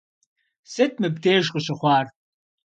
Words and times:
Сыт 0.71 0.93
мыбдеж 1.01 1.45
къыщыхъуар? 1.53 2.05